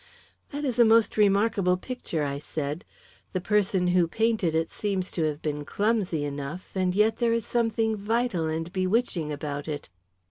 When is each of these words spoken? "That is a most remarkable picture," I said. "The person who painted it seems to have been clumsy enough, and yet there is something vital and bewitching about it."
"That 0.49 0.65
is 0.65 0.79
a 0.79 0.83
most 0.83 1.15
remarkable 1.15 1.77
picture," 1.77 2.23
I 2.23 2.39
said. 2.39 2.85
"The 3.33 3.39
person 3.39 3.89
who 3.89 4.07
painted 4.07 4.55
it 4.55 4.71
seems 4.71 5.11
to 5.11 5.25
have 5.25 5.43
been 5.43 5.63
clumsy 5.63 6.25
enough, 6.25 6.71
and 6.73 6.95
yet 6.95 7.17
there 7.17 7.33
is 7.33 7.45
something 7.45 7.95
vital 7.95 8.47
and 8.47 8.73
bewitching 8.73 9.31
about 9.31 9.67
it." 9.67 9.89